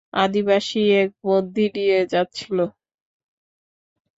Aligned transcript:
আদিবাসী 0.15 0.81
এক 1.01 1.09
বন্দী 1.23 1.65
নিয়ে 1.75 1.99
যাচ্ছিল। 2.13 2.57